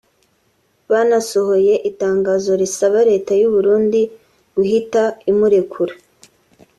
[0.91, 4.01] banasohoye itangazo risaba Leta y’u Burundi
[4.55, 5.93] guhita imurekura